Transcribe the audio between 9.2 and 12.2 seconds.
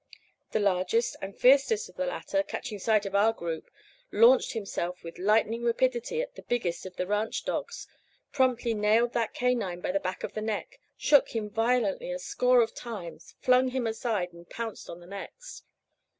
canine by the back of the neck, shook him violently a